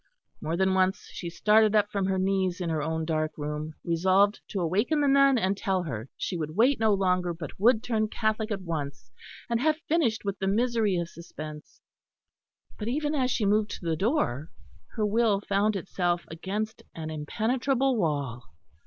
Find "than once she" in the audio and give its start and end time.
0.57-1.29